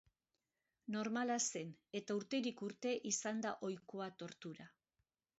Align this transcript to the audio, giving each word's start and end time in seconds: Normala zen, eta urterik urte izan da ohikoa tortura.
Normala 0.93 1.35
zen, 1.41 1.67
eta 1.99 2.15
urterik 2.19 2.63
urte 2.67 2.93
izan 3.09 3.43
da 3.47 3.51
ohikoa 3.69 4.07
tortura. 4.23 4.67